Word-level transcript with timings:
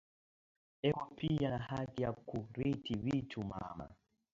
Eko 0.87 1.03
piya 1.17 1.47
na 1.53 1.59
haki 1.69 1.99
ya 2.03 2.11
ku 2.27 2.37
riti 2.57 2.93
vitu 3.05 3.39
mama 3.51 3.85